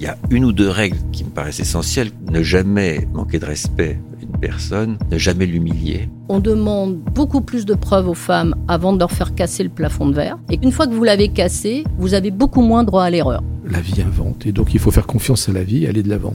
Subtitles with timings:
[0.00, 2.10] Il y a une ou deux règles qui me paraissent essentielles.
[2.32, 6.08] Ne jamais manquer de respect à une personne, ne jamais l'humilier.
[6.30, 10.08] On demande beaucoup plus de preuves aux femmes avant de leur faire casser le plafond
[10.08, 10.38] de verre.
[10.48, 13.42] Et une fois que vous l'avez cassé, vous avez beaucoup moins droit à l'erreur.
[13.66, 16.08] La vie invente et donc il faut faire confiance à la vie et aller de
[16.08, 16.34] l'avant.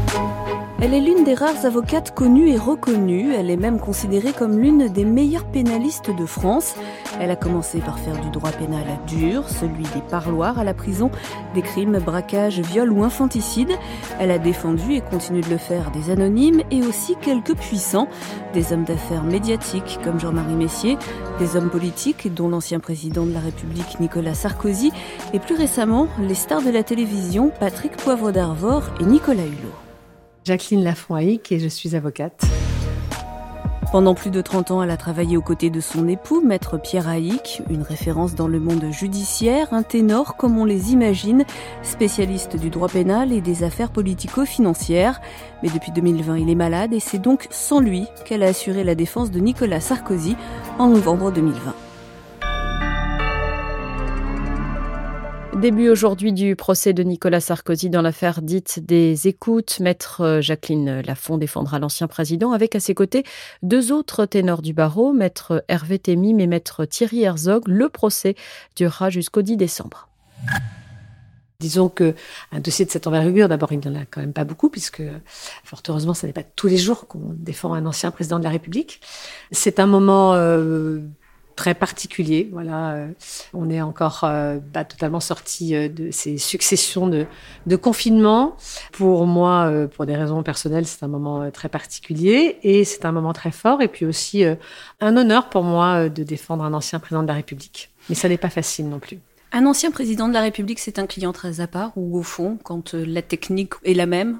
[0.83, 3.35] Elle est l'une des rares avocates connues et reconnues.
[3.35, 6.73] Elle est même considérée comme l'une des meilleures pénalistes de France.
[7.19, 11.11] Elle a commencé par faire du droit pénal dur, celui des parloirs à la prison,
[11.53, 13.77] des crimes, braquages, viols ou infanticides.
[14.19, 18.07] Elle a défendu et continue de le faire des anonymes et aussi quelques puissants,
[18.55, 20.97] des hommes d'affaires médiatiques comme Jean-Marie Messier,
[21.37, 24.91] des hommes politiques dont l'ancien président de la République Nicolas Sarkozy
[25.31, 29.90] et plus récemment les stars de la télévision Patrick Poivre d'Arvor et Nicolas Hulot.
[30.43, 32.43] Jacqueline lafont et je suis avocate.
[33.91, 37.09] Pendant plus de 30 ans, elle a travaillé aux côtés de son époux, maître Pierre
[37.09, 41.43] Haïk, une référence dans le monde judiciaire, un ténor comme on les imagine,
[41.83, 45.19] spécialiste du droit pénal et des affaires politico-financières.
[45.61, 48.95] Mais depuis 2020, il est malade et c'est donc sans lui qu'elle a assuré la
[48.95, 50.37] défense de Nicolas Sarkozy
[50.79, 51.75] en novembre 2020.
[55.61, 59.79] Début aujourd'hui du procès de Nicolas Sarkozy dans l'affaire dite des écoutes.
[59.79, 63.23] Maître euh, Jacqueline Lafont défendra l'ancien président avec à ses côtés
[63.61, 67.67] deux autres ténors du barreau, maître Hervé Temim et maître Thierry Herzog.
[67.67, 68.33] Le procès
[68.75, 70.09] durera jusqu'au 10 décembre.
[71.59, 72.15] Disons que
[72.51, 75.03] un dossier de cette envergure, d'abord, il n'y en a quand même pas beaucoup, puisque
[75.63, 78.49] fort heureusement, ce n'est pas tous les jours qu'on défend un ancien président de la
[78.49, 78.99] République.
[79.51, 81.01] C'est un moment euh,
[81.61, 82.49] très particulier.
[82.51, 83.07] Voilà, euh,
[83.53, 87.27] on est encore euh, pas totalement sorti euh, de ces successions de,
[87.67, 88.57] de confinement.
[88.93, 93.33] Pour moi, pour des raisons personnelles, c'est un moment très particulier et c'est un moment
[93.33, 93.83] très fort.
[93.83, 97.91] Et puis aussi un honneur pour moi de défendre un ancien président de la République.
[98.09, 99.19] Mais ça n'est pas facile non plus.
[99.51, 102.57] Un ancien président de la République, c'est un client très à part ou au fond,
[102.63, 104.39] quand la technique est la même,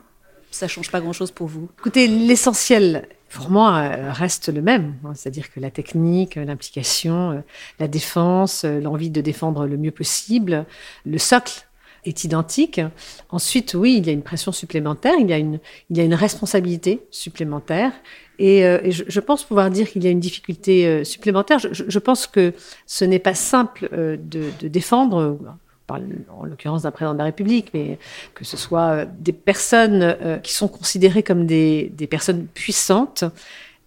[0.49, 1.69] ça change pas grand-chose pour vous?
[1.79, 4.95] Écoutez, l'essentiel pour moi, euh, reste le même.
[5.05, 5.13] Hein.
[5.15, 7.39] C'est-à-dire que la technique, euh, l'implication, euh,
[7.79, 10.65] la défense, l'envie de défendre le mieux possible,
[11.05, 11.65] le socle
[12.03, 12.81] est identique.
[13.29, 15.59] Ensuite, oui, il y a une pression supplémentaire, il y a une,
[15.89, 17.91] il y a une responsabilité supplémentaire.
[18.39, 21.59] Et, je, pense pouvoir dire qu'il y a une difficulté supplémentaire.
[21.59, 22.55] Je, pense que
[22.87, 25.37] ce n'est pas simple de, de défendre
[25.91, 27.97] en l'occurrence d'un président de la République, mais
[28.33, 33.23] que ce soit euh, des personnes euh, qui sont considérées comme des, des personnes puissantes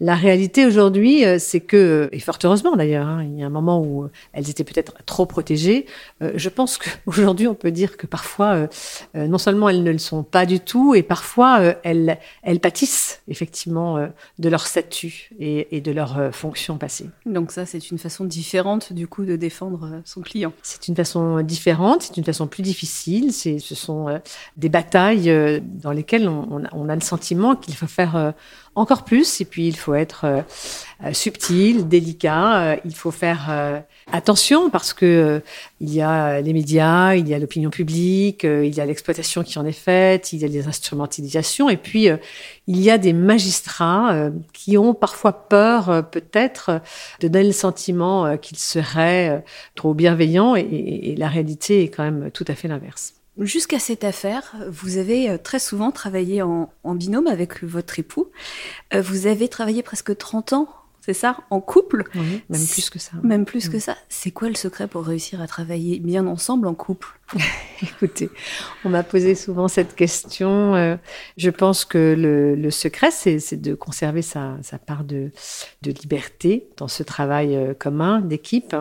[0.01, 3.51] la réalité aujourd'hui, euh, c'est que, et fort heureusement d'ailleurs, hein, il y a un
[3.51, 5.87] moment où euh, elles étaient peut-être trop protégées.
[6.21, 8.69] Euh, je pense qu'aujourd'hui, on peut dire que parfois,
[9.15, 14.09] non seulement elles ne le sont pas du tout, et parfois elles, elles pâtissent effectivement
[14.39, 17.07] de leur statut et, de leur fonction passée.
[17.27, 20.53] Donc ça, c'est une façon différente du coup de défendre son client.
[20.63, 23.33] C'est une façon différente, c'est une façon plus difficile.
[23.33, 24.21] ce sont
[24.57, 28.35] des batailles dans lesquelles on, on a le sentiment qu'il faut faire
[28.75, 29.41] encore plus.
[29.41, 30.43] Et puis, il faut être euh,
[31.05, 32.63] euh, subtil, délicat.
[32.63, 35.43] Euh, il faut faire attention parce que
[35.81, 39.59] il y a les médias, il y a l'opinion publique, il y a l'exploitation qui
[39.59, 41.69] en est faite, il y a les instrumentalisations.
[41.69, 42.09] Et puis,
[42.67, 46.81] il y a des magistrats qui ont parfois peur, peut-être,
[47.21, 50.55] de donner le sentiment qu'ils seraient trop bienveillants.
[50.57, 53.15] et la réalité est quand même tout à fait l'inverse.
[53.41, 58.31] Jusqu'à cette affaire, vous avez euh, très souvent travaillé en, binôme avec votre époux.
[58.95, 60.69] Euh, vous avez travaillé presque 30 ans,
[61.01, 63.11] c'est ça, en couple Oui, même plus que ça.
[63.25, 63.97] Même plus que ça.
[64.09, 67.09] C'est quoi le secret pour réussir à travailler bien ensemble en couple?
[67.83, 68.31] Écoutez,
[68.85, 70.77] on m'a posé souvent cette question.
[70.77, 70.97] Euh,
[71.37, 75.33] je pense que le, secret, c'est de conserver sa, part de,
[75.83, 78.77] de, liberté dans ce travail commun d'équipe.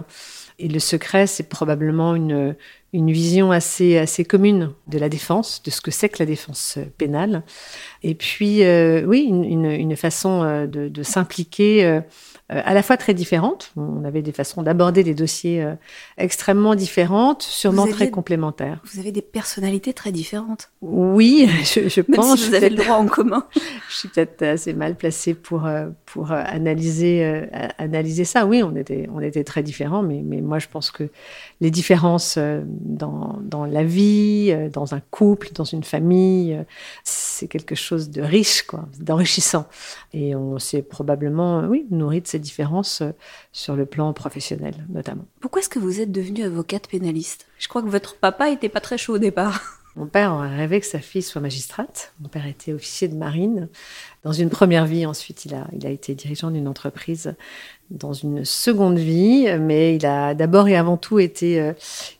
[0.59, 2.55] Et le secret, c'est probablement une,
[2.93, 6.77] une vision assez, assez commune de la défense, de ce que c'est que la défense
[6.97, 7.43] pénale.
[8.03, 12.01] Et puis, euh, oui, une, une, façon euh, de, de s'impliquer euh,
[12.49, 13.71] à la fois très différentes.
[13.77, 15.75] On avait des façons d'aborder des dossiers euh,
[16.17, 18.81] extrêmement différentes, sûrement très complémentaires.
[18.91, 20.69] Vous avez des personnalités très différentes.
[20.81, 22.39] Oui, je, je Même pense.
[22.39, 23.45] Si vous avez le droit en commun.
[23.89, 27.23] je suis peut-être assez mal placée pour euh, pour analyser
[27.77, 28.45] analyser ça.
[28.45, 31.09] Oui, on était on était très différents, mais mais moi je pense que
[31.61, 36.57] les différences dans dans la vie, dans un couple, dans une famille
[37.33, 39.67] c'est quelque chose de riche, quoi, d'enrichissant.
[40.13, 43.11] Et on s'est probablement, oui, nourri de ces différences euh,
[43.51, 45.25] sur le plan professionnel, notamment.
[45.39, 47.47] Pourquoi est-ce que vous êtes devenue avocate pénaliste?
[47.57, 49.79] Je crois que votre papa était pas très chaud au départ.
[49.95, 52.13] Mon père aurait rêvé que sa fille soit magistrate.
[52.19, 53.69] Mon père était officier de marine.
[54.23, 57.35] Dans une première vie, ensuite, il a, il a été dirigeant d'une entreprise
[57.89, 61.73] dans une seconde vie, mais il a d'abord et avant tout été euh,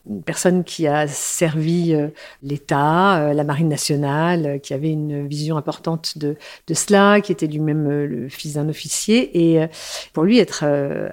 [0.08, 2.10] une personne qui a servi euh,
[2.44, 6.36] l'État, euh, la Marine nationale, qui avait une vision importante de,
[6.68, 9.56] de cela, qui était lui-même le fils d'un officier.
[9.56, 9.66] Et
[10.14, 10.64] pour lui, être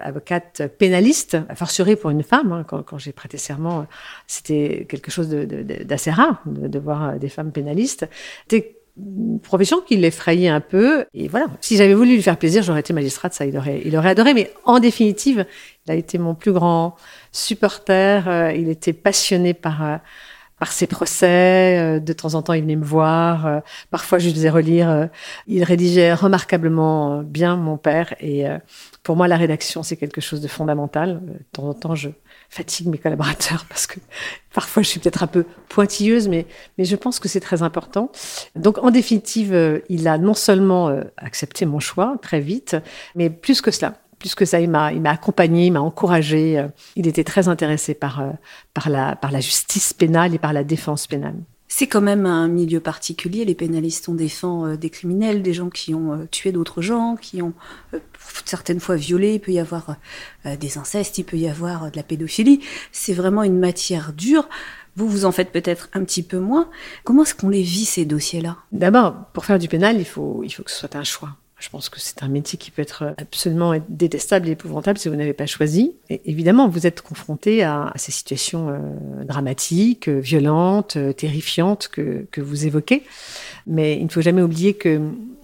[0.02, 3.86] avocate pénaliste, a fortiori pour une femme, hein, quand, quand j'ai prêté serment,
[4.26, 8.08] c'était quelque chose d'assez rare de, voir des femmes pénalistes.
[9.42, 11.04] Profession qui l'effrayait un peu.
[11.14, 13.96] Et voilà, si j'avais voulu lui faire plaisir, j'aurais été magistrate, ça, il aurait, il
[13.96, 14.34] aurait adoré.
[14.34, 15.46] Mais en définitive,
[15.87, 16.96] il a été mon plus grand
[17.32, 18.28] supporter.
[18.28, 19.96] Euh, il était passionné par, euh,
[20.58, 21.78] par ses procès.
[21.78, 23.62] Euh, de temps en temps, il venait me voir.
[23.90, 25.08] Parfois, je lui faisais relire.
[25.46, 28.14] Il rédigeait remarquablement bien, mon père.
[28.20, 28.44] Et
[29.02, 31.20] pour moi, la rédaction, c'est quelque chose de fondamental.
[31.25, 32.10] De temps en temps, je,
[32.50, 34.00] fatigue mes collaborateurs parce que
[34.52, 38.11] parfois je suis peut-être un peu pointilleuse, mais, mais je pense que c'est très important.
[38.56, 42.76] Donc en définitive, euh, il a non seulement euh, accepté mon choix très vite,
[43.14, 43.94] mais plus que cela.
[44.19, 46.58] Plus que ça, il m'a, il m'a accompagné, il m'a encouragé.
[46.58, 48.23] Euh, il était très intéressé par,
[48.75, 51.37] par, la, par la justice pénale et par la défense pénale.
[51.72, 53.44] C'est quand même un milieu particulier.
[53.44, 57.55] Les pénalistes, on défend des criminels, des gens qui ont tué d'autres gens, qui ont
[58.44, 59.96] certaines fois violé, il peut y avoir
[60.46, 62.61] euh, des incestes, il peut y avoir euh, de la pédophilie.
[62.93, 64.49] C'est vraiment une matière dure.
[64.96, 66.69] Vous, vous en faites peut-être un petit peu moins.
[67.05, 68.56] Comment est-ce qu'on les vit, ces dossiers-là?
[68.72, 71.37] D'abord, pour faire du pénal, il faut, il faut que ce soit un choix.
[71.60, 75.14] Je pense que c'est un métier qui peut être absolument détestable et épouvantable si vous
[75.14, 75.94] n'avez pas choisi.
[76.08, 83.04] Évidemment, vous êtes confronté à, ces situations euh, dramatiques, violentes, terrifiantes que, que vous évoquez.
[83.66, 85.00] Mais il ne faut jamais oublier que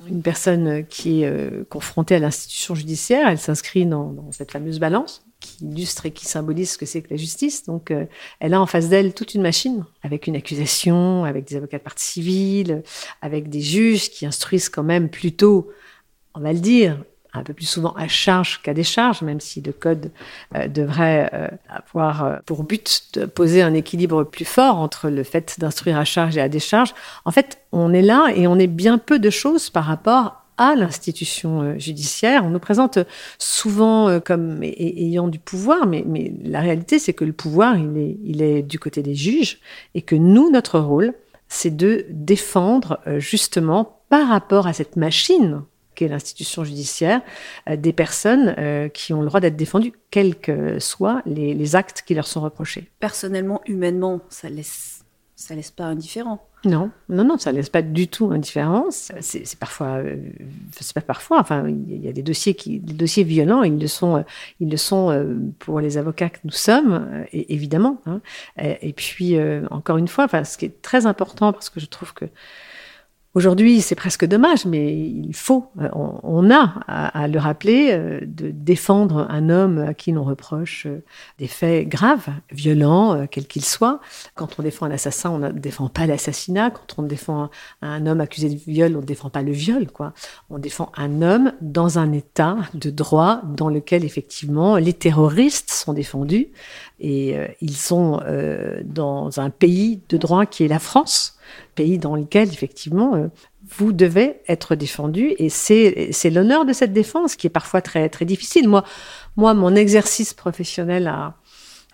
[0.09, 5.25] une personne qui est euh, confrontée à l'institution judiciaire, elle s'inscrit dans, cette fameuse balance
[5.41, 7.65] qui illustre et qui symbolise ce que c'est que la justice.
[7.65, 8.07] Donc, euh,
[8.41, 11.83] elle a en face d'elle toute une machine, avec une accusation, avec des avocats de
[11.83, 12.83] partie civile,
[13.21, 15.71] avec des juges qui instruisent quand même plutôt,
[16.37, 16.99] on va le dire,
[17.37, 20.11] un peu plus souvent à charge qu'à décharge, même si le code
[20.55, 25.23] euh, devrait euh, avoir euh, pour but de poser un équilibre plus fort entre le
[25.23, 26.95] fait d'instruire à charge et à décharge.
[27.25, 30.75] En fait, on est là et on est bien peu de choses par rapport à
[30.75, 32.43] l'institution judiciaire.
[32.45, 32.99] On nous présente
[33.39, 36.03] souvent comme ayant du pouvoir, mais,
[36.43, 39.59] la réalité, c'est que le pouvoir, il est du côté des juges
[39.95, 41.13] et que nous, notre rôle,
[41.49, 45.61] c'est de défendre justement par rapport à cette machine
[45.97, 47.23] qu'est l'institution judiciaire,
[47.69, 52.05] euh, des personnes euh, qui ont le droit d'être défendues, quels que soient les, actes
[52.07, 52.89] qui leur sont reprochés.
[53.01, 55.05] Personnellement, humainement, ça laisse,
[55.35, 56.47] ça laisse pas indifférent.
[56.65, 58.87] Non, non, non, ça laisse pas du tout indifférent.
[58.91, 60.17] C'est parfois, euh,
[60.71, 61.41] c'est pas parfois.
[61.41, 64.25] Enfin, il y a des dossiers qui, des dossiers violents, ils le sont,
[64.61, 68.01] ils le sont pour les avocats que nous sommes, évidemment.
[68.07, 68.21] Hein.
[68.59, 69.37] Et, puis,
[69.71, 72.25] encore une fois, enfin, ce qui est très important, parce que je trouve que
[73.37, 78.51] Aujourd'hui, c'est presque dommage, mais il faut, euh, on, a à, le rappeler, euh, de
[78.51, 81.05] défendre un homme à qui l'on reproche euh,
[81.39, 84.01] des faits graves, violents, quels qu'ils soient.
[84.37, 86.71] Quand on défend un assassin, on ne défend pas l'assassinat.
[86.71, 87.51] Quand on défend
[87.83, 90.15] un, homme accusé de viol, on ne défend pas le viol, quoi.
[90.49, 95.93] On défend un homme dans un état de droit dans lequel, effectivement, les terroristes sont
[95.93, 96.49] défendus
[97.01, 98.23] et ils sont
[98.83, 101.36] dans un pays de droit qui est la France
[101.75, 103.29] pays dans lequel, effectivement, euh,
[103.77, 105.35] vous devez être défendu.
[105.39, 108.69] Et c'est l'honneur de cette défense qui est parfois très, difficile.
[108.69, 108.85] Moi,
[109.37, 111.35] moi mon exercice professionnel a,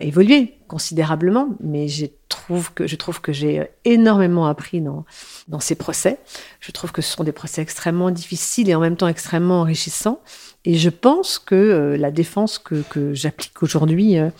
[0.00, 5.04] évolué considérablement, mais je trouve que, je trouve que j'ai énormément appris dans,
[5.48, 6.18] dans ces procès.
[6.60, 10.20] Je trouve que ce sont des procès extrêmement difficiles et en même temps extrêmement enrichissants.
[10.64, 14.30] Et je pense que euh, la défense que, que j'applique aujourd'hui euh,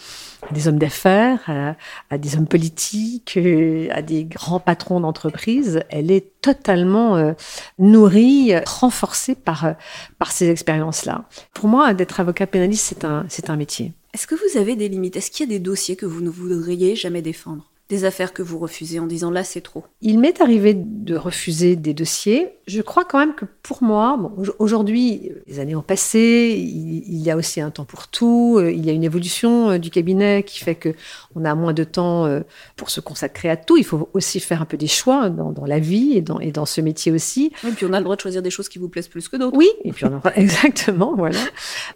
[0.48, 1.76] à des hommes d'affaires,
[2.10, 7.34] à, des hommes politiques, euh, à des grands patrons d'entreprise, elle est totalement
[7.78, 9.74] nourrie, renforcée par,
[10.18, 11.24] par ces expériences-là.
[11.54, 13.92] Pour moi, d'être avocat pénaliste, c'est un, c'est un métier.
[14.14, 15.16] Est-ce que vous avez des limites?
[15.16, 17.71] Est-ce qu'il y a des dossiers que vous ne voudriez jamais défendre?
[17.92, 21.76] Des affaires que vous refusez en disant là c'est trop Il m'est arrivé de refuser
[21.76, 22.48] des dossiers.
[22.66, 27.30] Je crois quand même que pour moi, bon, aujourd'hui, les années ont passé, il, y
[27.30, 30.42] a aussi un temps pour tout, euh, il y a une évolution euh, du cabinet
[30.42, 30.94] qui fait que
[31.34, 32.40] on a moins de temps euh,
[32.76, 33.76] pour se consacrer à tout.
[33.76, 36.64] Il faut aussi faire un peu des choix dans, la vie et dans, et dans
[36.64, 37.52] ce métier aussi.
[37.68, 39.36] Et puis on a le droit de choisir des choses qui vous plaisent plus que
[39.36, 39.56] d'autres.
[39.56, 40.32] Oui, et puis on a...
[40.36, 41.40] exactement, voilà.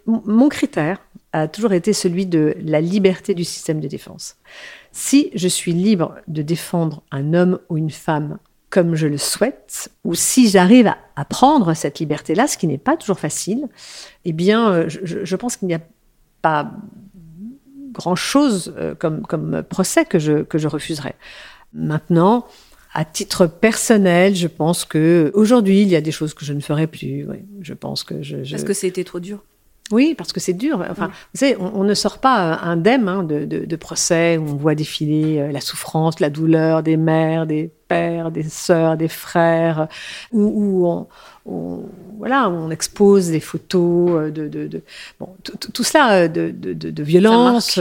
[0.05, 0.99] Mon critère
[1.33, 4.35] a toujours été celui de la liberté du système de défense.
[4.97, 8.39] Si je suis libre de défendre un homme ou une femme
[8.71, 12.97] comme je le souhaite, ou si j'arrive à, prendre cette liberté-là, ce qui n'est pas
[12.97, 13.67] toujours facile,
[14.25, 15.81] eh bien, euh, je, pense qu'il n'y a
[16.41, 16.71] pas
[17.91, 21.13] grand-chose euh, comme, procès que je, que je refuserais.
[21.73, 22.47] Maintenant,
[22.91, 26.59] à titre personnel, je pense que aujourd'hui, il y a des choses que je ne
[26.59, 27.27] ferai plus.
[27.61, 28.37] je pense que je.
[28.37, 29.43] Est-ce que c'était trop dur
[29.91, 30.85] oui, parce que c'est dur.
[30.89, 34.55] Enfin, vous savez, on, ne sort pas euh, indemne hein, de, de, procès où on
[34.55, 39.87] voit défiler euh, la souffrance, la douleur des mères, des pères, des sœurs, des frères,
[40.33, 41.07] où,
[41.45, 41.85] on,
[42.17, 44.81] voilà, on expose des photos euh, de, de,
[45.19, 45.29] bon,
[45.73, 47.79] tout cela de, de, violence,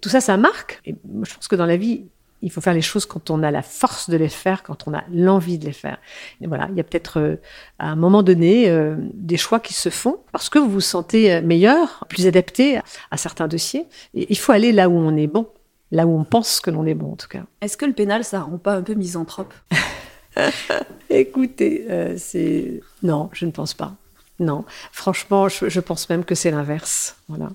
[0.00, 0.80] tout ça, ça marque.
[0.86, 2.04] Et je pense que dans la vie,
[2.42, 4.94] il faut faire les choses quand on a la force de les faire, quand on
[4.94, 5.98] a l'envie de les faire.
[6.40, 7.36] Et voilà, il y a peut-être euh,
[7.78, 11.32] à un moment donné euh, des choix qui se font parce que vous vous sentez
[11.32, 12.78] euh, meilleur, plus adapté
[13.10, 13.86] à, certains dossiers.
[14.14, 15.48] Et il faut aller là où on est bon,
[15.90, 17.42] là où on pense que l'on est bon en tout cas.
[17.60, 19.52] Est-ce que le pénal, ça rend pas un peu misanthrope?
[21.10, 23.94] Écoutez, c'est non, je ne pense pas.
[24.38, 27.16] Non, franchement, je, je pense même que c'est l'inverse.
[27.28, 27.50] Voilà,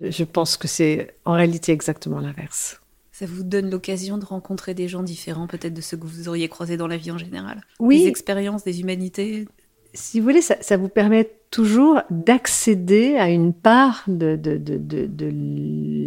[0.00, 2.80] je pense que c'est en réalité exactement l'inverse.
[3.16, 6.48] Ça vous donne l'occasion de rencontrer des gens différents, peut-être de ceux que vous auriez
[6.48, 7.60] croisés dans la vie en général?
[7.78, 8.02] Oui.
[8.02, 9.46] Des expériences, des humanités?
[9.92, 15.30] Si vous voulez, ça, vous permet toujours d'accéder à une part de, de,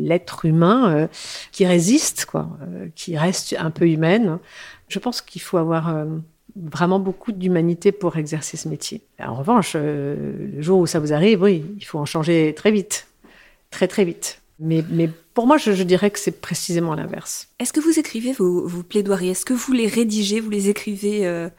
[0.05, 1.07] l'être humain euh,
[1.53, 4.39] qui résiste, quoi, euh, qui reste un peu humaine.
[4.89, 6.07] Je pense qu'il faut avoir euh,
[6.57, 9.01] vraiment beaucoup d'humanité pour exercer ce métier.
[9.17, 13.07] En revanche, le jour où ça vous arrive, oui, il faut en changer très vite,
[13.71, 14.41] très très vite.
[14.59, 17.49] Mais, pour moi, je, dirais que c'est précisément l'inverse.
[17.59, 19.29] Est-ce que vous écrivez vos, vos plaidoiries?
[19.29, 21.49] Est-ce que vous les rédigez Vous les écrivez euh,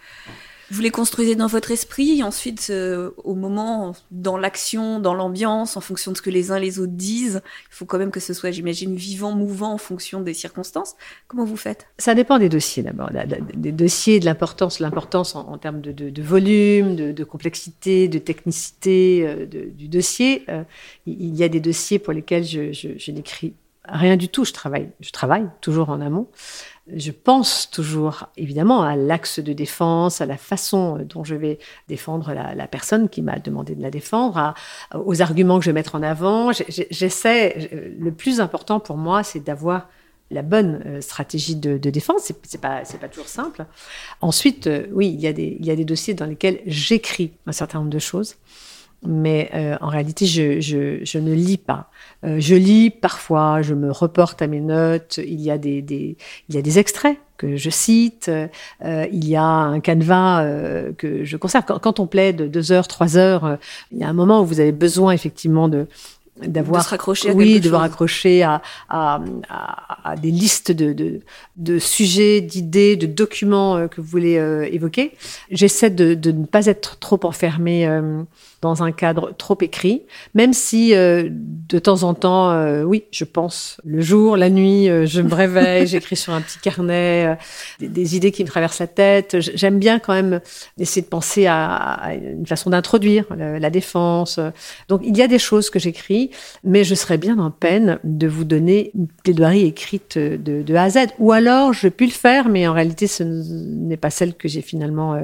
[0.71, 5.77] vous les construisez dans votre esprit, et ensuite, euh, au moment, dans l'action, dans l'ambiance,
[5.77, 8.21] en fonction de ce que les uns les autres disent, il faut quand même que
[8.21, 10.95] ce soit, j'imagine, vivant, mouvant en fonction des circonstances.
[11.27, 11.87] Comment vous faites?
[11.99, 13.11] Ça dépend des dossiers d'abord,
[13.55, 19.89] des dossiers, de l'importance, l'importance en, termes de, volume, de, complexité, de technicité euh, du
[19.89, 20.45] dossier.
[20.49, 20.65] Euh,
[21.07, 23.55] il y a des dossiers pour lesquels je, je n'écris
[23.89, 24.45] rien du tout.
[24.45, 26.29] Je travaille, je travaille toujours en amont
[26.95, 32.33] je pense toujours évidemment à l'axe de défense, à la façon dont je vais défendre
[32.33, 34.55] la, personne qui m'a demandé de la défendre,
[34.95, 36.53] aux arguments que je vais mettre en avant.
[36.53, 39.89] J'essaie, le plus important pour moi, c'est d'avoir
[40.31, 42.23] la bonne euh, stratégie de, défense.
[42.25, 43.65] C'est, c'est pas, pas toujours simple.
[44.21, 47.33] Ensuite, euh, oui, il y, a des, il y a des dossiers dans lesquels j'écris
[47.47, 48.37] un certain nombre de choses
[49.03, 51.91] mais euh, en réalité, je, je, je, ne lis pas.
[52.25, 56.17] Euh, je lis parfois, je me reporte à mes notes, il y a des, des
[56.49, 60.93] il y a des extraits que je cite, euh, il y a un canevas euh,
[60.93, 61.65] que je conserve.
[61.67, 63.57] Quand, quand, on plaide deux heures, trois heures, euh,
[63.93, 65.87] il y a un moment où vous avez besoin effectivement de
[66.41, 71.19] d'avoir de raccrocher oui de raccrocher à, à, à, à, des listes de, de,
[71.57, 74.35] de sujets d'idées de documents que vous voulez
[74.71, 75.17] évoquer
[75.51, 77.89] j'essaie de, de, ne pas être trop enfermé
[78.61, 80.03] dans un cadre trop écrit,
[80.35, 84.89] même si euh, de temps en temps, euh, oui, je pense le jour, la nuit,
[84.89, 87.39] euh, je me réveille, j'écris sur un petit carnet
[87.79, 89.37] des, idées qui me traversent la tête.
[89.39, 90.41] J'aime bien quand même
[90.79, 94.41] essayer de penser à, une façon d'introduire la, défense.
[94.89, 96.31] Donc il y a des choses que j'écris,
[96.65, 100.85] mais je serais bien en peine de vous donner une plaidoirie écrite de, de A
[100.85, 100.99] à Z.
[101.19, 104.63] Ou alors, je puis le faire, mais en réalité, ce n'est pas celle que j'ai
[104.63, 105.21] finalement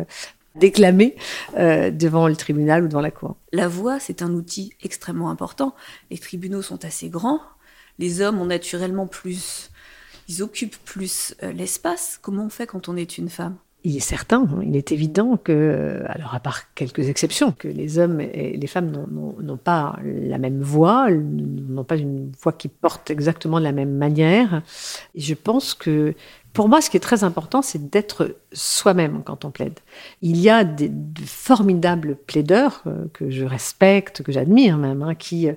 [0.55, 1.17] déclamer
[1.57, 3.37] euh, devant le tribunal ou devant la cour.
[3.53, 5.75] La voix, c'est un outil extrêmement important.
[6.11, 7.41] Les tribunaux sont assez grands.
[7.99, 9.71] Les hommes ont naturellement plus,
[10.29, 12.19] ils occupent plus euh, l'espace.
[12.23, 13.57] Comment on fait quand on est une femme?
[13.87, 17.99] Il est certain, hein, il est évident que, alors à part quelques exceptions, que les
[17.99, 23.11] hommes et les femmes n'ont pas la même voix, n'ont pas une voix qui porte
[23.11, 24.63] exactement de la même manière.
[25.15, 26.15] Et je pense que
[26.55, 29.81] pour moi, ce qui est très important, c'est d'être soi-même quand on plaide.
[30.23, 35.17] Il y a des, de formidables plaideurs euh, que je respecte, que j'admire même, hein,
[35.17, 35.55] qui, euh,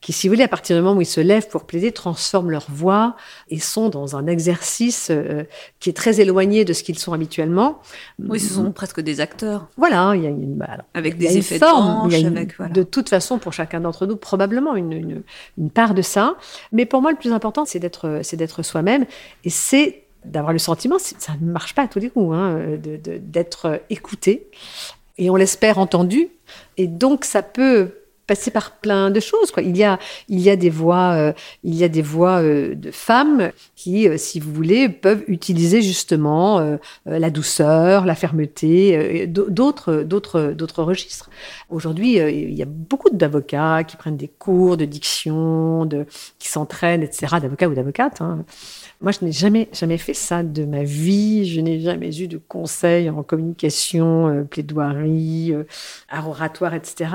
[0.00, 2.50] qui, si vous voulez, à partir du moment où ils se lèvent pour plaider, transforment
[2.50, 3.16] leur voix
[3.50, 5.42] et sont dans un exercice euh,
[5.80, 7.82] qui est très éloigné de ce qu'ils sont habituellement.
[8.20, 9.66] Oui, ce sont presque des acteurs.
[9.76, 13.38] Voilà, il y a une, bah, avec des effets forme, de avec, De toute façon,
[13.38, 15.22] pour chacun d'entre nous, probablement une, une,
[15.58, 16.36] une part de ça.
[16.70, 19.06] Mais pour moi, le plus important, c'est d'être, c'est d'être soi-même
[19.42, 22.78] et c'est d'avoir le sentiment, ça ne marche pas à tous les coups, hein,
[23.20, 24.48] d'être écouté
[25.18, 26.28] et on l'espère entendu.
[26.76, 27.90] Et donc ça peut
[28.26, 29.52] passer par plein de choses.
[29.52, 29.62] Quoi.
[29.62, 31.32] Il y a, il y a des voix, euh,
[31.62, 35.80] il y a des voix euh, de femmes qui, euh, si vous voulez, peuvent utiliser
[35.80, 41.30] justement la douceur, la fermeté, d'autres, d'autres, d'autres registres.
[41.70, 46.06] Aujourd'hui, il y a beaucoup d'avocats qui prennent des cours de diction, de,
[46.38, 48.20] qui s'entraînent, etc., d'avocats ou d'avocates.
[48.20, 48.44] Hein.
[49.00, 51.44] Moi, je n'ai jamais, jamais fait ça de ma vie.
[51.44, 55.54] Je n'ai jamais eu de conseils en communication, plaidoirie,
[56.12, 57.10] oratoire, etc.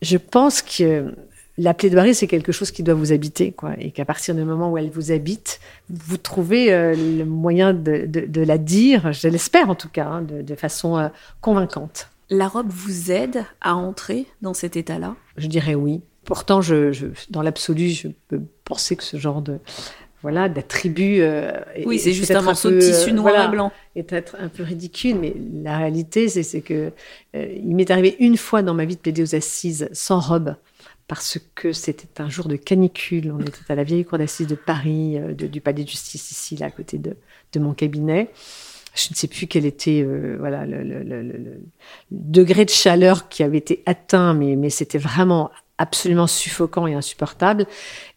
[0.00, 1.14] Je pense que
[1.58, 4.70] la plaidoirie, c'est quelque chose qui doit vous habiter, quoi, et qu'à partir du moment
[4.70, 5.60] où elle vous habite,
[5.90, 10.54] vous trouvez euh, le moyen de, la dire, je l'espère en tout cas, hein, de,
[10.54, 11.08] façon euh,
[11.40, 12.08] convaincante.
[12.30, 15.14] La robe vous aide à entrer dans cet état-là?
[15.36, 16.00] Je dirais oui.
[16.24, 19.58] Pourtant, je, dans l'absolu, je peux penser que ce genre de
[20.22, 21.20] voilà d'attribut.
[21.20, 21.52] Euh,
[21.84, 23.72] oui, c'est juste un morceau de tissu noir et blanc.
[23.94, 26.92] Est être un peu ridicule, mais la réalité, c'est que
[27.34, 30.54] il m'est arrivé une fois dans ma vie de plaider aux assises sans robe
[31.08, 33.32] parce que c'était un jour de canicule.
[33.32, 36.56] On était à la vieille cour d'assises de Paris, euh, du palais de justice ici,
[36.56, 37.14] là, à côté de,
[37.60, 38.30] mon cabinet.
[38.94, 41.60] Je ne sais plus quel était euh, voilà le,
[42.10, 47.66] degré de chaleur qui avait été atteint, mais, mais c'était vraiment absolument suffocant et insupportable.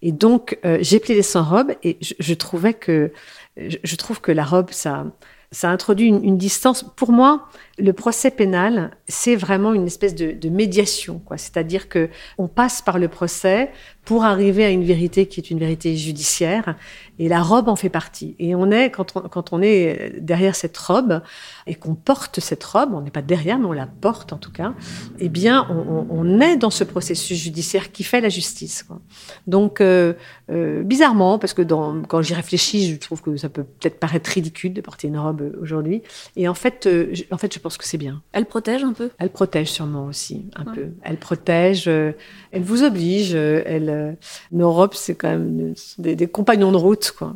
[0.01, 3.11] Et donc, euh, j'ai plaidé sans robe et je, trouvais que
[3.57, 5.05] je, trouve que la robe, ça,
[5.51, 6.85] ça introduit une, distance.
[6.95, 7.47] Pour moi,
[7.77, 11.37] le procès pénal, c'est vraiment une espèce de, médiation, quoi.
[11.37, 13.71] C'est-à-dire que on passe par le procès
[14.05, 16.75] pour arriver à une vérité qui est une vérité judiciaire.
[17.17, 18.35] Et la robe en fait partie.
[18.39, 21.21] Et on est, quand on, est derrière cette robe
[21.65, 24.51] et qu'on porte cette robe, on n'est pas derrière, mais on la porte en tout
[24.51, 24.73] cas,
[25.19, 28.83] eh bien, on, est dans ce processus judiciaire qui fait la justice.
[28.83, 28.99] Quoi.
[29.47, 30.13] Donc, euh,
[30.51, 34.73] euh, bizarrement, parce que quand j'y réfléchis, je trouve que ça peut peut-être paraître ridicule
[34.73, 36.03] de porter une robe aujourd'hui.
[36.35, 38.21] Et en fait, euh, en fait, pense que c'est bien.
[38.31, 39.09] Elle protège un peu?
[39.17, 40.89] Elle protège sûrement aussi, un peu.
[41.01, 42.11] Elle protège, euh,
[42.51, 44.11] elle vous oblige, elle euh,
[44.51, 47.33] nos robes, c'est quand même des, compagnons de route, quoi.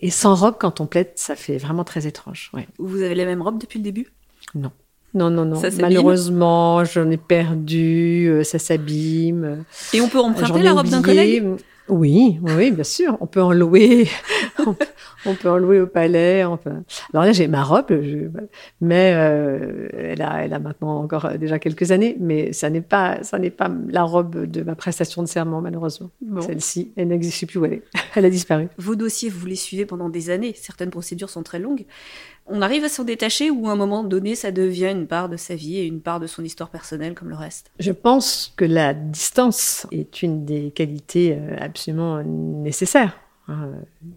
[0.00, 2.50] Et sans robe, quand on plaide, ça fait vraiment très étrange.
[2.78, 4.08] Vous avez les mêmes robes depuis le début?
[4.56, 4.72] Non.
[5.14, 5.62] Non, non, non.
[5.80, 9.64] Malheureusement, j'en ai perdu, euh, ça s'abîme.
[9.92, 11.46] Et on peut emprunter la robe d'un collègue?
[11.88, 13.16] Oui, oui, bien sûr.
[13.20, 14.08] On peut en louer.
[15.26, 16.42] on, peut, en louer au palais.
[16.42, 16.58] Alors
[17.12, 17.92] là, j'ai ma robe,
[18.80, 22.16] mais euh, elle, a, elle a maintenant encore déjà quelques années.
[22.20, 26.10] Mais ça n'est pas, ça n'est pas la robe de ma prestation de serment, malheureusement.
[26.40, 27.82] Celle-ci, elle n'existe plus où elle est.
[28.14, 28.68] Elle a disparu.
[28.78, 30.52] Vos dossiers, vous les suivez pendant des années.
[30.56, 31.84] Certaines procédures sont très longues
[32.48, 35.36] on arrive à s'en détacher ou à un moment donné, ça devient une part de
[35.36, 37.70] sa vie et une part de son histoire personnelle comme le reste?
[37.78, 43.70] Je pense que la distance est une des qualités euh, absolument nécessaires, hein,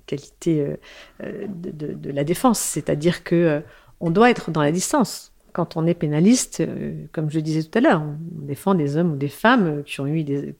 [0.05, 0.75] qualité euh,
[1.23, 3.61] euh, de, la défense, c'est-à-dire que
[3.99, 5.31] on doit être dans la distance.
[5.53, 6.63] Quand on est pénaliste,
[7.11, 9.99] comme je le disais tout à l'heure, on défend des hommes ou des femmes qui
[9.99, 10.05] ont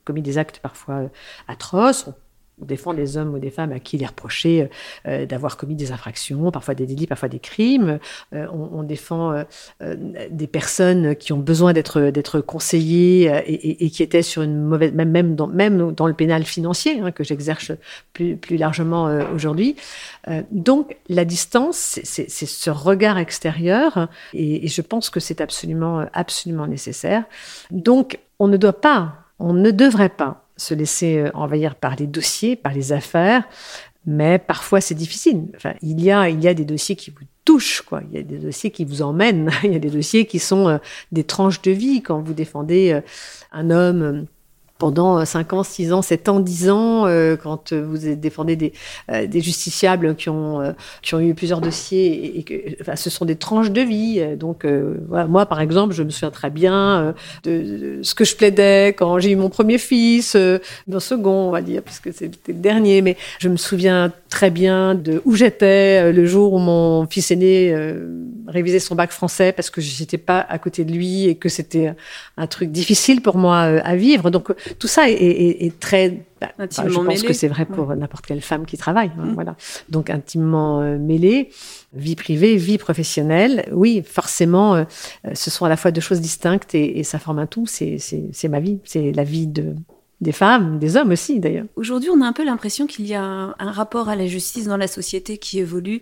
[0.04, 1.08] commis des actes parfois
[1.48, 2.10] atroces,
[2.64, 4.68] défend des hommes ou des femmes à qui il est reproché
[5.06, 7.98] euh, d'avoir commis des infractions, parfois des délits, parfois des crimes.
[8.34, 9.44] Euh, on, défend
[9.80, 9.96] euh,
[10.30, 15.36] des personnes qui ont besoin d'être conseillées et, qui étaient sur une mauvaise, même même
[15.36, 17.72] dans, le pénal financier hein, que j'exerce
[18.12, 19.76] plus largement aujourd'hui.
[20.50, 27.24] donc la distance, c'est ce regard extérieur et, je pense que c'est absolument nécessaire.
[27.70, 32.06] Donc on ne doit pas, on ne devrait pas se laisser euh, envahir par les
[32.06, 33.44] dossiers, par les affaires,
[34.06, 35.48] mais parfois c'est difficile.
[35.56, 38.02] Enfin, il y a, il y a des dossiers qui vous touchent, quoi.
[38.10, 39.50] Il y a des dossiers qui vous emmènent.
[39.64, 40.78] Il y a des dossiers qui sont euh,
[41.10, 43.00] des tranches de vie quand vous défendez euh,
[43.52, 44.26] un homme
[44.82, 48.72] pendant 5 ans, 6 ans, 7 ans, 10 ans, euh, quand vous défendez des,
[49.12, 52.44] euh, justiciables qui ont, euh, qui ont eu plusieurs dossiers,
[52.96, 54.20] ce sont des tranches de vie.
[54.36, 54.66] Donc,
[55.08, 57.14] moi, par exemple, je me souviens très bien
[57.44, 60.36] de, ce que je plaidais quand j'ai eu mon premier fils,
[60.88, 64.94] mon second, on va dire, puisque c'était le dernier, mais je me souviens très bien
[64.94, 67.76] de où j'étais le jour où mon fils aîné
[68.46, 71.94] révisait son bac français parce que j'étais pas à côté de lui et que c'était
[72.38, 74.30] un truc difficile pour moi à vivre.
[74.30, 78.40] Donc, tout ça est, très bah, bah, je pense que c'est vrai pour n'importe quelle
[78.40, 79.12] femme qui travaille.
[79.18, 79.34] Hein, mm.
[79.34, 79.54] Voilà.
[79.90, 81.50] Donc intimement euh, mêlée,
[81.92, 83.68] vie privée, vie professionnelle.
[83.70, 84.84] Oui, forcément, euh,
[85.34, 87.66] ce sont à la fois deux choses distinctes et, ça forme un tout.
[87.66, 89.74] C'est ma vie, c'est la vie de,
[90.22, 91.66] des femmes, des hommes aussi d'ailleurs.
[91.76, 94.76] Aujourd'hui, on a un peu l'impression qu'il y a un, rapport à la justice dans
[94.76, 96.00] la société qui évolue.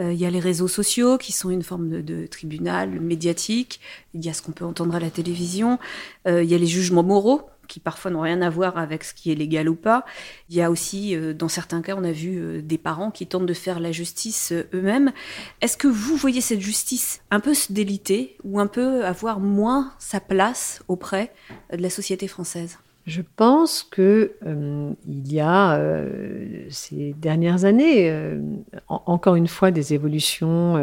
[0.00, 3.80] Euh, il y a les réseaux sociaux qui sont une forme de, tribunal médiatique.
[4.12, 5.78] Il y a ce qu'on peut entendre à la télévision.
[6.26, 9.30] il y a les jugements moraux qui parfois n'ont rien à voir avec ce qui
[9.30, 10.04] est légal ou pas.
[10.50, 13.26] Il y a aussi, euh, dans certains cas, on a vu euh, des parents qui
[13.26, 15.12] tentent de faire la justice euh, eux-mêmes.
[15.60, 19.92] Est-ce que vous voyez cette justice un peu se déliter ou un peu avoir moins
[19.98, 21.32] sa place auprès
[21.72, 22.78] de la société française?
[23.10, 28.40] Je pense que euh, il y a euh, ces dernières années, euh,
[28.86, 30.74] encore une fois, des évolutions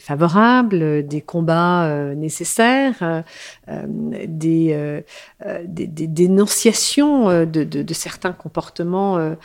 [0.00, 3.22] favorables, des combats nécessaires,
[4.26, 5.04] des,
[5.68, 9.36] dénonciations de, certains comportements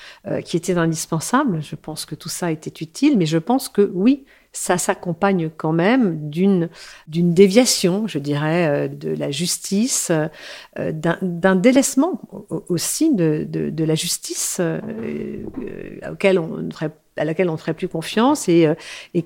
[0.44, 1.62] qui étaient indispensables.
[1.62, 5.72] Je pense que tout ça était utile, mais je pense que oui, ça s'accompagne quand
[5.72, 6.70] même d'une
[7.08, 12.22] d'une déviation, je dirais, euh, de la justice, euh, d'un délaissement
[12.68, 14.80] aussi de, de, la justice euh,
[16.02, 18.76] à laquelle on ne ferait plus confiance et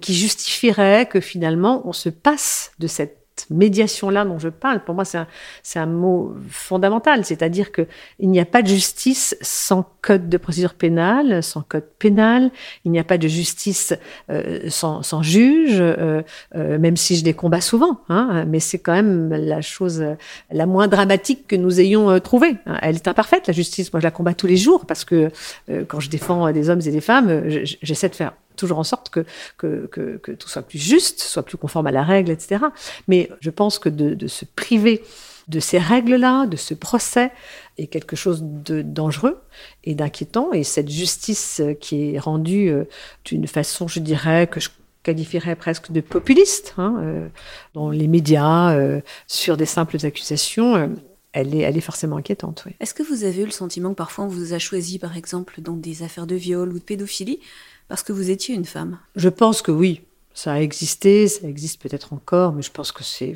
[0.02, 5.06] qui justifierait que finalement on se passe de cette médiation-là dont je parle, pour moi,
[5.06, 5.28] c'est un,
[5.76, 7.26] un, mot fondamental.
[7.26, 7.88] C'est-à-dire qu'il
[8.20, 12.52] n'y a pas de justice sans code de procédure pénale, sans code pénal.
[12.86, 13.94] Il n'y a pas de justice
[14.30, 16.22] euh, sans, sans, juge, euh,
[16.56, 18.02] euh, même si je les combats souvent.
[18.10, 20.04] Hein, mais c'est quand même la chose
[20.52, 22.56] la moins dramatique que nous ayons euh, trouvée.
[22.82, 23.92] Elle est imparfaite, la justice.
[23.94, 25.32] Moi, je la combats tous les jours parce que
[25.70, 27.44] euh, quand je défends des hommes et des femmes,
[27.82, 29.26] j'essaie de faire toujours en sorte que,
[29.58, 32.66] que, que, tout soit plus juste, soit plus conforme à la règle, etc.
[33.08, 35.04] Mais je pense que de, se priver
[35.48, 37.32] de ces règles-là, de ce procès,
[37.78, 39.42] est quelque chose de dangereux
[39.84, 40.54] et d'inquiétant.
[40.54, 42.86] Et cette justice qui est rendue euh,
[43.26, 44.70] d'une façon, je dirais, que je
[45.04, 47.28] qualifierais presque de populiste, hein, euh,
[47.74, 50.96] dans les médias, euh, sur des simples accusations,
[51.34, 52.66] elle est, elle est forcément inquiétante.
[52.80, 55.62] Est-ce que vous avez eu le sentiment que parfois on vous a choisi, par exemple,
[55.62, 57.40] dans des affaires de viol ou de pédophilie,
[57.88, 60.02] parce que vous étiez une femme Je pense que oui.
[60.34, 63.36] Ça a existé, ça existe peut-être encore, mais je pense que c'est.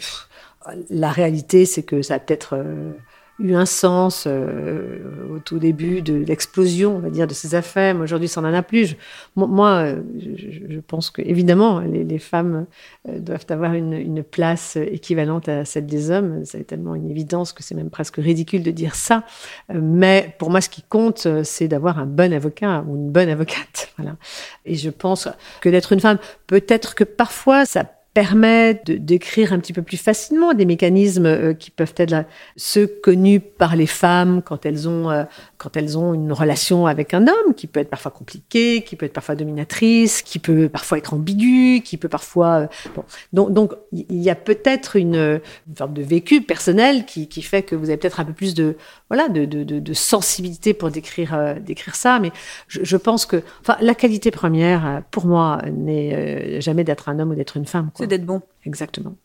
[0.89, 2.55] La réalité, c'est que ça a peut-être.
[2.55, 2.91] Euh,
[3.39, 4.99] eu un sens euh,
[5.35, 7.95] au tout début de l'explosion, on va dire, de ces affaires.
[7.97, 8.95] Aujourd'hui, ça n'en a plus.
[9.35, 12.65] Moi, je, je, pense que évidemment, les, les femmes
[13.07, 16.43] euh, doivent avoir une, une, place équivalente à celle des hommes.
[16.45, 19.23] C'est tellement une évidence que c'est même presque ridicule de dire ça.
[19.71, 23.29] Euh, mais pour moi, ce qui compte, c'est d'avoir un bon avocat ou une bonne
[23.29, 23.93] avocate.
[23.97, 24.15] Voilà.
[24.63, 25.27] Et je pense
[25.59, 27.83] que d'être une femme, peut-être que parfois, ça
[28.17, 32.25] permet de d'écrire un petit peu plus facilement des mécanismes euh, qui peuvent être
[32.55, 35.23] ceux connus par les femmes quand elles ont euh,
[35.59, 39.05] quand elles ont une relation avec un homme qui peut être parfois compliquée, qui peut
[39.05, 43.03] être parfois dominatrice, qui peut parfois être ambiguë, qui peut parfois euh, bon.
[43.33, 45.39] donc donc il y a peut-être une,
[45.75, 48.77] forme de vécu personnel qui, qui fait que vous avez peut-être un peu plus de
[49.11, 52.19] voilà de, de, de, sensibilité pour décrire décrire ça.
[52.19, 52.31] Mais
[52.67, 57.29] je, je, pense que enfin la qualité première pour moi n'est jamais d'être un homme
[57.29, 58.41] ou d'être une femme d'être bon.
[58.65, 59.15] Exactement.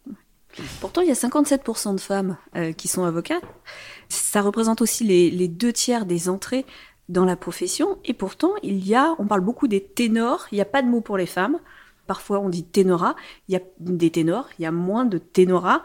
[0.80, 3.42] Pourtant, il y a 57% de femmes euh, qui sont avocates.
[4.08, 6.66] Ça représente aussi les, les, deux tiers des entrées
[7.08, 7.98] dans la profession.
[8.04, 10.46] Et pourtant, il y a, on parle beaucoup des ténors.
[10.52, 11.58] Il n'y a pas de mot pour les femmes.
[12.06, 13.16] Parfois, on dit ténora.
[13.48, 14.48] Il y a des ténors.
[14.58, 15.82] Il y a moins de ténoras.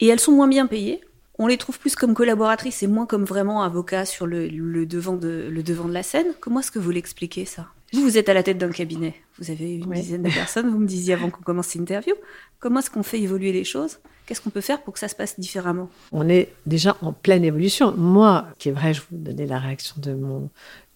[0.00, 1.02] Et elles sont moins bien payées.
[1.38, 5.16] On les trouve plus comme collaboratrices et moins comme vraiment avocats sur le, le devant,
[5.16, 6.34] de, le devant de la scène.
[6.40, 7.68] Comment est-ce que vous l'expliquez, ça?
[7.92, 10.00] Vous, vous êtes à la tête d'un cabinet, vous avez une oui.
[10.00, 12.14] dizaine de personnes, vous me disiez avant qu'on commence l'interview.
[12.58, 13.98] Comment est-ce qu'on fait évoluer les choses?
[14.26, 15.88] Qu'est-ce qu'on peut faire pour que ça se passe différemment?
[16.12, 17.96] On est déjà en pleine évolution.
[17.96, 20.50] Moi, qui est vrai, je vous donnais la réaction de mon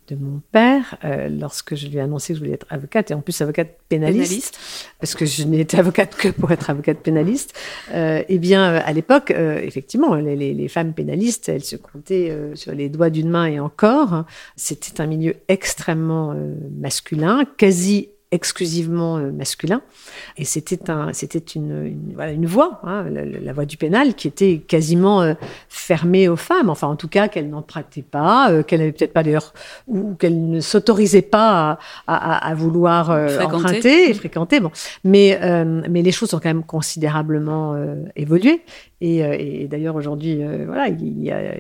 [0.09, 3.15] de mon père euh, lorsque je lui ai annoncé que je voulais être avocate et
[3.15, 4.61] en plus avocate pénaliste, pénaliste.
[4.99, 7.59] parce que je n'ai été avocate que pour être avocate pénaliste.
[7.93, 11.77] Euh, eh bien, euh, à l'époque, euh, effectivement, les, les, les, femmes pénalistes, elles se
[11.77, 14.25] comptaient euh, sur les doigts d'une main et encore.
[14.57, 19.83] C'était un milieu extrêmement euh, masculin, quasi exclusivement euh, masculin.
[20.37, 24.15] Et c'était un, c'était une, une, voilà, une voie, hein, la, la, voie du pénal,
[24.15, 25.35] qui était quasiment euh,
[25.69, 26.71] fermée aux femmes.
[26.71, 29.53] Enfin, en tout cas, qu'elle n'en pratiquait pas, euh, qu'elle n'avait peut-être pas d'ailleurs,
[29.87, 34.59] ou qu'elle ne s'autorisait pas à, à, à vouloir euh, emprunter et fréquenter.
[34.61, 34.71] Bon,
[35.05, 37.77] mais euh, mais les choses ont quand même considérablement
[38.17, 38.63] évolué.
[39.01, 39.19] Et,
[39.63, 41.55] et d'ailleurs aujourd'hui, voilà, il y a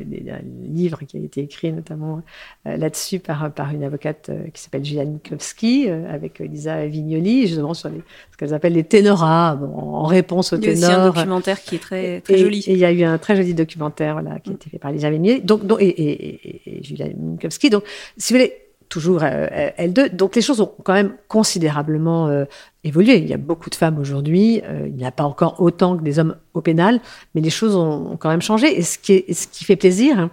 [0.72, 2.22] livre qui a été écrit notamment
[2.64, 8.02] là-dessus par par une avocate qui s'appelle Julia Nikowski avec Lisa Vignoli, justement sur les,
[8.30, 10.76] ce qu'elles appellent les ténoras, bon, en réponse aux ténors.
[10.76, 12.64] Il y a aussi un documentaire qui est très, très et, joli.
[12.66, 14.92] Et il y a eu un très joli documentaire voilà, qui a été fait par
[14.92, 16.82] Lisa Vignoli donc, donc, et, et, et.
[17.14, 18.54] Donc, si vous voulez,
[18.92, 20.14] toujours euh, L2.
[20.14, 22.44] Donc les choses ont quand même considérablement euh,
[22.84, 23.16] évolué.
[23.16, 24.60] Il y a beaucoup de femmes aujourd'hui.
[24.64, 27.00] Euh, il n'y a pas encore autant que des hommes au pénal,
[27.34, 28.78] mais les choses ont, quand même changé.
[28.78, 30.30] Et ce qui, est, ce qui fait plaisir, hein,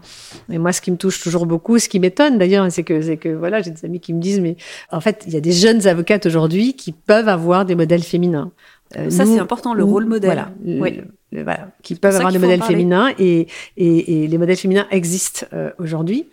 [0.51, 3.15] et moi ce qui me touche toujours beaucoup, ce qui m'étonne d'ailleurs, c'est que, c'est
[3.15, 4.57] que voilà, j'ai des amis qui me disent, mais
[4.91, 8.51] en fait, il y a des jeunes avocates aujourd'hui qui peuvent avoir des modèles féminins.
[8.97, 10.31] Euh, ça, c'est important, le rôle modèle.
[10.31, 11.01] Voilà, oui.
[11.31, 15.45] le, voilà qui peuvent avoir des modèles féminins et, et, et, les modèles féminins existent
[15.53, 16.27] euh, aujourd'hui.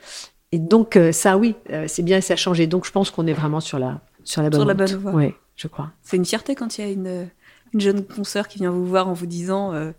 [0.56, 2.66] Et donc, euh, ça, oui, euh, c'est bien, ça a changé.
[2.66, 5.12] Donc, je pense qu'on est vraiment sur la, sur la bonne, sur la bonne voie.
[5.12, 5.90] Oui, je crois.
[6.00, 7.28] C'est une fierté quand il y a une,
[7.74, 9.92] une jeune consoeur qui vient vous voir en vous disant euh,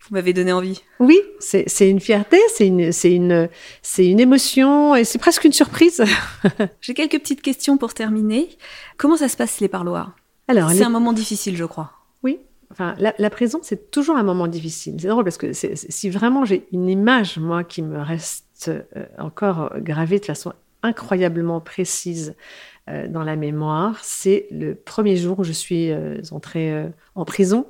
[0.00, 0.82] Vous m'avez donné envie.
[0.98, 3.48] Oui, c'est une fierté, c'est une, une,
[3.98, 6.02] une émotion et c'est presque une surprise.
[6.80, 8.48] J'ai quelques petites questions pour terminer.
[8.96, 10.16] Comment ça se passe les parloirs?
[10.48, 11.92] Alors, c'est un moment difficile, je crois.
[12.24, 12.40] Oui.
[12.72, 14.96] Enfin, la, prison, c'est toujours un moment difficile.
[14.98, 18.44] C'est drôle parce que si vraiment j'ai une image, moi, qui me reste
[19.18, 22.34] encore gravée de façon incroyablement précise
[22.88, 27.66] euh, dans la mémoire, c'est le premier jour où je suis euh, entrée en prison.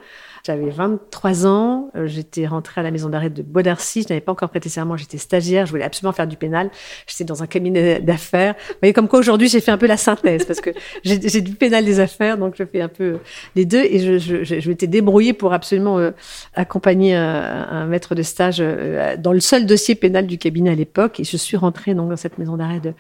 [0.47, 4.31] J'avais 23 ans, euh, j'étais rentrée à la maison d'arrêt de Bois-d'Arcy, je n'avais pas
[4.31, 6.71] encore prêté serment, j'étais stagiaire, je voulais absolument faire du pénal.
[7.07, 8.55] J'étais dans un cabinet d'affaires.
[8.69, 10.69] Vous voyez, comme quoi aujourd'hui, j'ai fait un peu la synthèse, parce que
[11.05, 13.21] j'ai du pénal des affaires, donc je fais un peu
[13.57, 13.83] les deux.
[13.85, 16.11] Et je, je, je, m'étais débrouillée pour absolument euh,
[16.55, 20.75] accompagner un, un, maître de stage euh, dans le seul dossier pénal du cabinet à
[20.75, 21.21] l'époque.
[21.21, 22.93] Et je suis rentrée donc dans cette maison d'arrêt de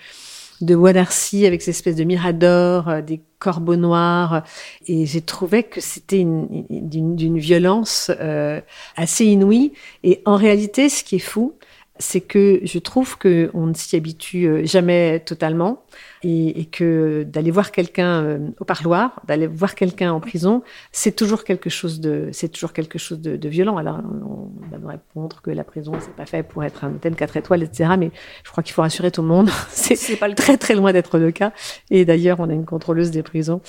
[0.65, 4.45] de Bois avec ces espèces de miradors, euh, des corbeaux noirs.
[4.87, 8.61] Et j'ai trouvé que c'était d'une violence euh,
[8.97, 9.73] assez inouïe.
[10.03, 11.55] Et en réalité, ce qui est fou,
[11.99, 15.85] c'est que je trouve qu'on ne s'y habitue euh, jamais totalement
[16.25, 21.45] et, que d'aller voir quelqu'un euh, au parloir, d'aller voir quelqu'un en prison, c'est toujours
[21.45, 23.77] quelque chose de, c'est toujours quelque chose de, violent.
[23.77, 27.15] Alors, on va me répondre que la prison, c'est pas fait pour être un hôtel
[27.15, 27.91] 4 étoiles, etc.
[27.99, 28.11] Mais
[28.43, 29.51] je crois qu'il faut rassurer tout le monde.
[29.69, 31.53] c'est pas très, très loin d'être le cas.
[31.91, 33.61] Et d'ailleurs, on a une contrôleuse des prisons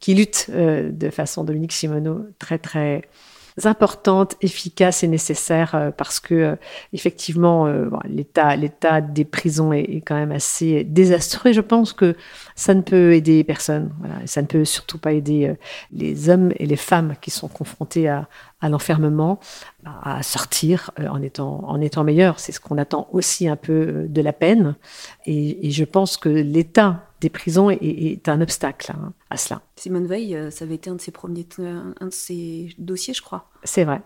[0.00, 3.02] qui lutte euh, de façon, Dominique Simoneau, très, très,
[3.62, 6.56] importantes, efficaces et nécessaires euh, parce que euh,
[6.92, 11.52] effectivement euh, l'état l'état des prisons est, quand même assez désastreux.
[11.52, 12.16] Je pense que
[12.56, 13.92] ça ne peut aider personne.
[14.00, 15.54] Voilà, ça ne peut surtout pas aider
[15.92, 18.28] les hommes et les femmes qui sont confrontés à,
[18.60, 19.38] à l'enfermement
[19.84, 22.40] à sortir en étant en étant meilleurs.
[22.40, 24.74] C'est ce qu'on attend aussi un peu de la peine.
[25.26, 29.62] Et, et je pense que l'État des prisons est, un obstacle hein, à cela.
[29.76, 33.22] Simone Veil, euh, ça avait été un de ses premiers, un de ses dossiers, je
[33.22, 33.48] crois.
[33.64, 34.02] C'est vrai.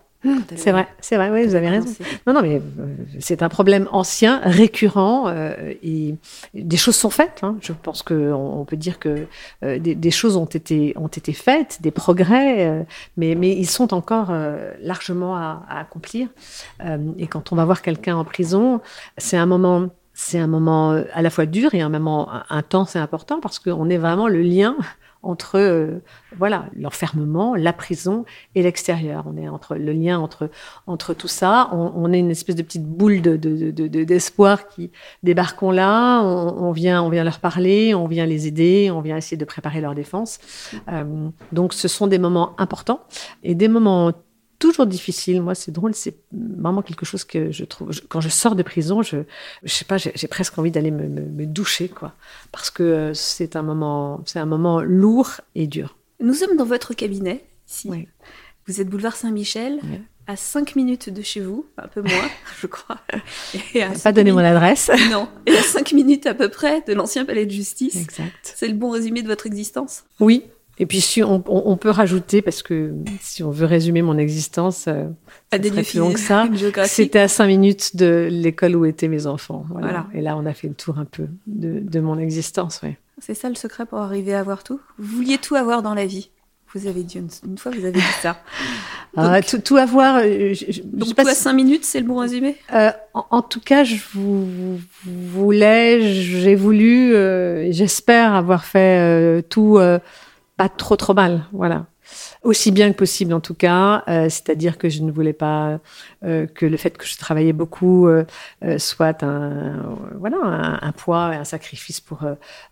[0.56, 1.88] C'est vrai, c'est vrai, oui, vous avez raison.
[2.26, 6.16] Non, non, mais euh, c'est un problème ancien, récurrent, euh, et
[6.54, 7.40] des choses sont faites.
[7.42, 7.56] Hein.
[7.60, 9.26] Je pense qu'on on peut dire que
[9.62, 12.84] des, choses ont été, ont été faites, des progrès,
[13.16, 14.32] mais, mais ils sont encore
[14.80, 16.28] largement à, à accomplir.
[17.18, 18.80] et quand on va voir quelqu'un en prison,
[19.18, 19.88] c'est un moment
[20.20, 23.60] c'est un moment euh, à la fois dur et un moment intense et important parce
[23.60, 24.76] qu'on est vraiment le lien
[25.22, 26.00] entre euh,
[26.36, 28.24] voilà l'enfermement, la prison
[28.56, 29.26] et l'extérieur.
[29.28, 30.50] On est entre le lien entre
[30.88, 31.70] entre tout ça.
[31.72, 34.90] On, est une espèce de petite boule de, d'espoir qui
[35.22, 36.20] débarquons là.
[36.22, 39.80] On, vient on vient leur parler, on vient les aider, on vient essayer de préparer
[39.80, 40.40] leur défense.
[40.88, 43.00] Euh, donc ce sont des moments importants
[43.44, 44.12] et des moments
[44.58, 45.42] toujours difficile.
[45.42, 47.90] Moi, c'est drôle, c'est vraiment quelque chose que je trouve.
[48.08, 49.18] quand je sors de prison, je,
[49.62, 52.14] je sais pas, j'ai presque envie d'aller me, me, doucher, quoi,
[52.52, 55.96] parce que euh, c'est un moment, c'est un moment lourd et dur.
[56.20, 57.90] Nous sommes dans votre cabinet ici.
[58.66, 59.80] Vous êtes boulevard Saint-Michel.
[60.26, 62.28] À 5 minutes de chez vous, un peu moins,
[62.60, 62.98] je crois.
[63.74, 64.90] Et pas donné mon adresse.
[65.10, 65.26] Non.
[65.46, 67.96] Et à 5 minutes à peu près de l'ancien palais de justice.
[67.96, 68.34] Exact.
[68.42, 70.04] C'est le bon résumé de votre existence?
[70.20, 70.44] Oui,
[70.80, 75.06] et puis si on, peut rajouter, parce que si on veut résumer mon existence, euh,
[75.50, 76.46] à des plus long que ça.
[76.86, 79.64] C'était à cinq minutes de l'école où étaient mes enfants.
[79.70, 80.06] Voilà.
[80.14, 82.80] Et là, on a fait le tour un peu de, mon existence.
[82.82, 82.96] Ouais.
[83.20, 84.80] C'est ça le secret pour arriver à avoir tout?
[84.98, 86.30] Vous vouliez tout avoir dans la vie.
[86.74, 88.36] Vous avez dit une, fois, vous avez dit ça.
[89.16, 90.20] Ah, tout, avoir.
[90.22, 92.56] Euh, donc tout à cinq minutes, c'est le bon résumé?
[92.74, 94.46] Euh, en, tout cas, je vous,
[95.02, 97.14] voulais, j'ai voulu,
[97.72, 99.80] j'espère avoir fait tout
[100.58, 101.86] pas trop trop mal, voilà.
[102.42, 105.78] Aussi bien que possible en tout cas, euh, c'est-à-dire que je ne voulais pas
[106.24, 108.24] euh, que le fait que je travaillais beaucoup euh,
[108.78, 110.38] soit un voilà
[110.82, 112.24] un, poids et un sacrifice pour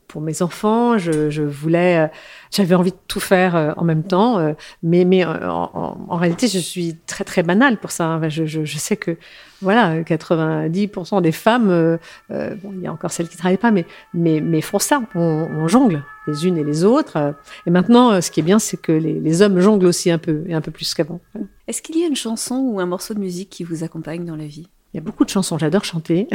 [0.09, 0.99] pour mes enfants.
[0.99, 2.11] Je, je voulais,
[2.51, 6.96] j'avais envie de tout faire en même temps, mais mais en, en, réalité je suis
[7.07, 8.18] très très banale pour ça.
[8.29, 9.16] Je, je, je sais que
[9.62, 11.97] voilà, 90% des femmes, euh,
[12.31, 15.03] euh, bon, il y a encore celles qui travaillent pas, mais, mais, mais font ça,
[15.14, 17.35] on, jongle les unes et les autres.
[17.66, 20.19] Et maintenant, euh, ce qui est bien, c'est que les, les, hommes jonglent aussi un
[20.19, 21.21] peu, et un peu plus qu'avant.
[21.69, 24.37] Est-ce qu'il y a une chanson ou un morceau de musique qui vous accompagne dans
[24.37, 24.69] la vie?
[24.92, 26.29] Il y a beaucoup de chansons, j'adore chanter.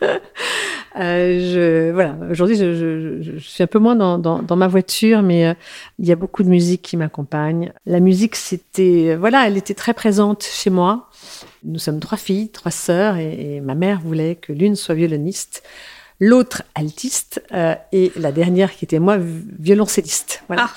[0.96, 5.22] je, voilà, aujourd'hui, je, je, je, suis un peu moins dans, dans, dans ma voiture,
[5.22, 5.56] mais
[5.98, 7.72] il y a beaucoup de musique qui m'accompagne.
[7.84, 11.08] La musique, c'était, voilà, elle était très présente chez moi.
[11.64, 15.62] Nous sommes trois filles, trois sœurs, et, ma mère voulait que l'une soit violoniste,
[16.20, 20.42] l'autre altiste, euh, et la dernière qui était moi violoncelliste.
[20.48, 20.68] Voilà.
[20.68, 20.74] Ah.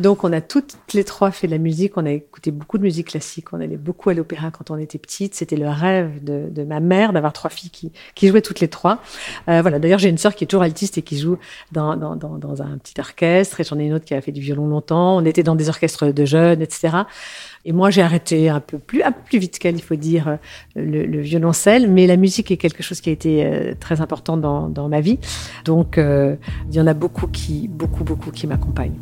[0.00, 2.82] Donc on a toutes les trois fait de la musique, on a écouté beaucoup de
[2.82, 5.34] musique classique, on allait beaucoup à l'opéra quand on était petite.
[5.34, 9.02] C'était le rêve de, ma mère d'avoir trois filles qui, jouaient toutes les trois.
[9.48, 9.78] Euh, voilà.
[9.78, 11.36] D'ailleurs, j'ai une sœur qui est toujours altiste et qui joue
[11.72, 15.16] dans, un petit orchestre, et j'en ai une autre qui a fait du violon longtemps.
[15.16, 16.88] On était dans des orchestres de jeunes, etc.
[17.66, 20.38] Et moi, j'ai arrêté un peu plus, vite qu'elle, il faut dire,
[20.74, 21.90] le, le, violoncelle.
[21.90, 25.02] Mais la musique est quelque chose qui a été euh, très important dans, dans ma
[25.02, 25.18] vie.
[25.66, 26.36] Donc, euh,
[26.70, 28.98] il y en a beaucoup qui, beaucoup, beaucoup qui m'accompagnent,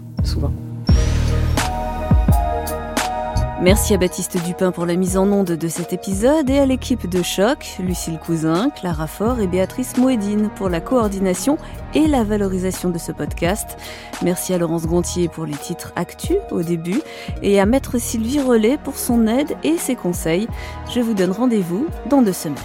[3.60, 7.08] Merci à Baptiste Dupin pour la mise en onde de cet épisode et à l'équipe
[7.08, 11.58] de Choc, Lucille Cousin, Clara Faure et Béatrice Moedine pour la coordination
[11.92, 13.76] et la valorisation de ce podcast.
[14.22, 17.02] Merci à Laurence Gontier pour les titres actus au début
[17.42, 20.46] et à Maître Sylvie Relais pour son aide et ses conseils.
[20.94, 22.56] Je vous donne rendez-vous dans deux semaines.